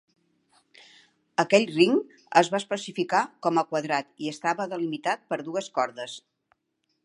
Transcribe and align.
Aquell 1.43 1.67
ring 1.75 1.99
es 2.41 2.49
va 2.55 2.61
especificar 2.63 3.21
com 3.47 3.61
a 3.63 3.67
quadrat 3.73 4.11
i 4.27 4.33
estava 4.35 4.69
delimitat 4.75 5.25
per 5.33 5.43
dues 5.51 5.73
cordes. 5.77 6.21